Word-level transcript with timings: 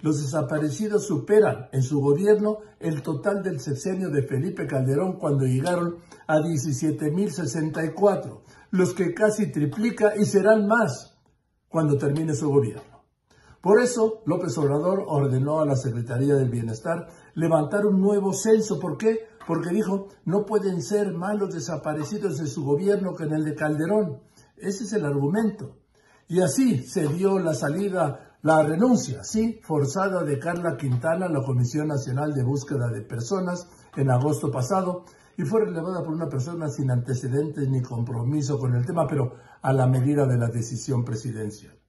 los 0.00 0.22
desaparecidos 0.22 1.06
superan 1.06 1.68
en 1.72 1.82
su 1.82 2.00
gobierno 2.00 2.60
el 2.78 3.02
total 3.02 3.42
del 3.42 3.60
sexenio 3.60 4.08
de 4.08 4.22
Felipe 4.22 4.66
Calderón 4.66 5.18
cuando 5.18 5.44
llegaron 5.44 5.96
a 6.26 6.38
17.064, 6.38 8.40
los 8.70 8.94
que 8.94 9.12
casi 9.12 9.52
triplica 9.52 10.16
y 10.16 10.24
serán 10.24 10.66
más 10.66 11.18
cuando 11.68 11.98
termine 11.98 12.34
su 12.34 12.48
gobierno. 12.48 12.99
Por 13.60 13.78
eso, 13.78 14.22
López 14.24 14.56
Obrador 14.56 15.04
ordenó 15.06 15.60
a 15.60 15.66
la 15.66 15.76
Secretaría 15.76 16.34
del 16.34 16.48
Bienestar 16.48 17.08
levantar 17.34 17.84
un 17.84 18.00
nuevo 18.00 18.32
censo. 18.32 18.80
¿Por 18.80 18.96
qué? 18.96 19.28
Porque 19.46 19.68
dijo, 19.68 20.08
no 20.24 20.46
pueden 20.46 20.80
ser 20.80 21.12
malos 21.12 21.52
desaparecidos 21.52 22.40
en 22.40 22.46
su 22.46 22.64
gobierno 22.64 23.14
que 23.14 23.24
en 23.24 23.34
el 23.34 23.44
de 23.44 23.54
Calderón. 23.54 24.20
Ese 24.56 24.84
es 24.84 24.92
el 24.94 25.04
argumento. 25.04 25.76
Y 26.26 26.40
así 26.40 26.84
se 26.84 27.06
dio 27.08 27.38
la 27.38 27.52
salida, 27.52 28.36
la 28.42 28.62
renuncia, 28.62 29.24
sí, 29.24 29.60
forzada 29.62 30.22
de 30.22 30.38
Carla 30.38 30.76
Quintana 30.78 31.26
a 31.26 31.30
la 31.30 31.42
Comisión 31.42 31.88
Nacional 31.88 32.32
de 32.32 32.44
Búsqueda 32.44 32.88
de 32.88 33.02
Personas 33.02 33.68
en 33.94 34.10
agosto 34.10 34.50
pasado 34.50 35.04
y 35.36 35.42
fue 35.42 35.64
relevada 35.64 36.02
por 36.02 36.14
una 36.14 36.28
persona 36.28 36.68
sin 36.68 36.90
antecedentes 36.90 37.68
ni 37.68 37.82
compromiso 37.82 38.58
con 38.58 38.74
el 38.74 38.86
tema, 38.86 39.06
pero 39.06 39.34
a 39.60 39.72
la 39.72 39.86
medida 39.86 40.26
de 40.26 40.38
la 40.38 40.48
decisión 40.48 41.04
presidencial. 41.04 41.80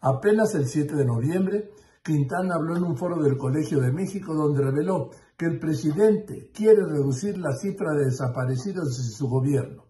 Apenas 0.00 0.54
el 0.54 0.66
7 0.66 0.96
de 0.96 1.04
noviembre, 1.04 1.70
Quintana 2.02 2.54
habló 2.54 2.76
en 2.76 2.84
un 2.84 2.96
foro 2.96 3.22
del 3.22 3.36
Colegio 3.36 3.80
de 3.80 3.92
México 3.92 4.34
donde 4.34 4.62
reveló 4.62 5.10
que 5.36 5.44
el 5.44 5.58
presidente 5.58 6.50
quiere 6.54 6.86
reducir 6.86 7.36
la 7.36 7.52
cifra 7.52 7.92
de 7.92 8.06
desaparecidos 8.06 8.96
de 8.96 9.04
su 9.14 9.28
gobierno. 9.28 9.84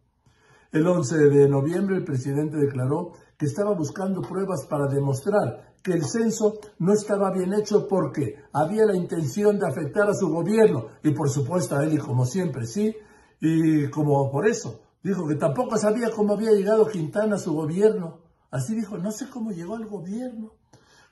El 0.72 0.86
11 0.86 1.16
de 1.16 1.48
noviembre 1.48 1.96
el 1.96 2.04
presidente 2.04 2.56
declaró 2.56 3.12
que 3.38 3.46
estaba 3.46 3.72
buscando 3.74 4.20
pruebas 4.20 4.66
para 4.68 4.88
demostrar 4.88 5.74
que 5.82 5.92
el 5.92 6.04
censo 6.04 6.58
no 6.78 6.92
estaba 6.92 7.32
bien 7.32 7.54
hecho 7.54 7.86
porque 7.88 8.36
había 8.52 8.86
la 8.86 8.96
intención 8.96 9.58
de 9.58 9.66
afectar 9.66 10.08
a 10.08 10.14
su 10.14 10.28
gobierno 10.28 10.86
y 11.02 11.12
por 11.12 11.30
supuesto 11.30 11.76
a 11.76 11.84
él 11.84 11.94
y 11.94 11.98
como 11.98 12.24
siempre, 12.24 12.66
sí, 12.66 12.94
y 13.40 13.88
como 13.90 14.30
por 14.30 14.46
eso 14.46 14.80
dijo 15.02 15.26
que 15.26 15.36
tampoco 15.36 15.76
sabía 15.78 16.10
cómo 16.10 16.34
había 16.34 16.52
llegado 16.52 16.86
Quintana 16.86 17.36
a 17.36 17.38
su 17.38 17.54
gobierno. 17.54 18.19
Así 18.50 18.74
dijo, 18.74 18.98
no 18.98 19.12
sé 19.12 19.30
cómo 19.30 19.52
llegó 19.52 19.76
al 19.76 19.86
gobierno. 19.86 20.54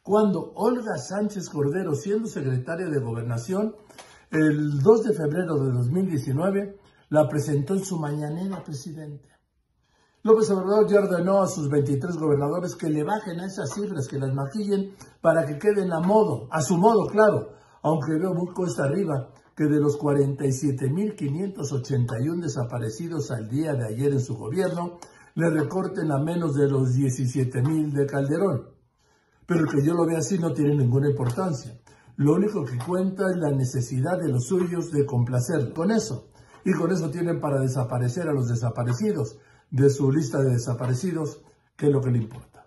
Cuando 0.02 0.52
Olga 0.54 0.96
Sánchez 0.96 1.50
Cordero, 1.50 1.94
siendo 1.94 2.28
secretaria 2.28 2.88
de 2.88 2.98
Gobernación, 2.98 3.76
el 4.30 4.80
2 4.80 5.04
de 5.04 5.14
febrero 5.14 5.58
de 5.58 5.72
2019, 5.72 6.78
la 7.10 7.28
presentó 7.28 7.74
en 7.74 7.84
su 7.84 7.98
mañanera, 7.98 8.64
presidente. 8.64 9.28
López 10.22 10.50
Obrador 10.50 10.88
ya 10.88 10.98
ordenó 10.98 11.42
a 11.42 11.46
sus 11.46 11.70
23 11.70 12.16
gobernadores 12.16 12.74
que 12.74 12.90
le 12.90 13.04
bajen 13.04 13.38
a 13.40 13.46
esas 13.46 13.72
cifras, 13.72 14.08
que 14.08 14.18
las 14.18 14.34
maquillen 14.34 14.96
para 15.20 15.46
que 15.46 15.58
queden 15.58 15.92
a 15.92 16.00
modo, 16.00 16.48
a 16.50 16.60
su 16.60 16.76
modo, 16.76 17.06
claro, 17.06 17.52
aunque 17.82 18.18
veo 18.18 18.34
muy 18.34 18.52
cuesta 18.52 18.82
arriba 18.84 19.30
que 19.56 19.64
de 19.64 19.80
los 19.80 19.98
47.581 19.98 22.40
desaparecidos 22.40 23.30
al 23.30 23.48
día 23.48 23.74
de 23.74 23.86
ayer 23.86 24.12
en 24.12 24.20
su 24.20 24.36
gobierno, 24.36 24.98
le 25.38 25.50
recorten 25.50 26.10
a 26.10 26.18
menos 26.18 26.56
de 26.56 26.68
los 26.68 26.94
17 26.94 27.62
mil 27.62 27.92
de 27.92 28.06
Calderón. 28.06 28.70
Pero 29.46 29.66
que 29.66 29.86
yo 29.86 29.94
lo 29.94 30.04
vea 30.04 30.18
así 30.18 30.36
no 30.36 30.52
tiene 30.52 30.74
ninguna 30.74 31.08
importancia. 31.08 31.78
Lo 32.16 32.34
único 32.34 32.64
que 32.64 32.76
cuenta 32.76 33.30
es 33.30 33.36
la 33.36 33.52
necesidad 33.52 34.18
de 34.18 34.32
los 34.32 34.46
suyos 34.48 34.90
de 34.90 35.06
complacer 35.06 35.72
con 35.72 35.92
eso. 35.92 36.30
Y 36.64 36.72
con 36.72 36.90
eso 36.90 37.08
tienen 37.10 37.38
para 37.38 37.60
desaparecer 37.60 38.26
a 38.28 38.32
los 38.32 38.48
desaparecidos 38.48 39.38
de 39.70 39.88
su 39.90 40.10
lista 40.10 40.42
de 40.42 40.54
desaparecidos, 40.54 41.40
que 41.76 41.86
es 41.86 41.92
lo 41.92 42.00
que 42.00 42.10
le 42.10 42.18
importa. 42.18 42.57